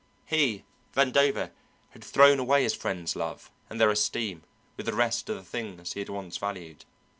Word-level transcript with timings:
He, 0.25 0.63
Vandover, 0.95 1.51
had 1.91 2.03
thrown 2.03 2.39
away 2.39 2.63
his 2.63 2.73
friends' 2.73 3.15
love 3.15 3.51
and 3.69 3.79
their 3.79 3.91
esteem 3.91 4.41
with 4.75 4.87
the 4.87 4.95
rest 4.95 5.29
of 5.29 5.35
the 5.35 5.43
things 5.43 5.93
he 5.93 5.99
had 5.99 6.09
once 6.09 6.37
valued. 6.37 6.85